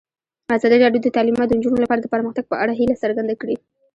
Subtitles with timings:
[0.57, 3.55] ازادي راډیو د تعلیمات د نجونو لپاره د پرمختګ په اړه هیله څرګنده کړې.